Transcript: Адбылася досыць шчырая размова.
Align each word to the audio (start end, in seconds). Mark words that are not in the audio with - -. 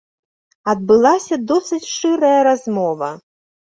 Адбылася 0.73 1.41
досыць 1.53 1.89
шчырая 1.93 2.37
размова. 2.53 3.17